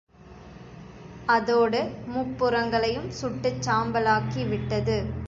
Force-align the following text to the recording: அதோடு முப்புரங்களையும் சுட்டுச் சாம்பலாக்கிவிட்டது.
அதோடு 1.27 1.81
முப்புரங்களையும் 2.07 3.09
சுட்டுச் 3.11 3.61
சாம்பலாக்கிவிட்டது. 3.61 4.97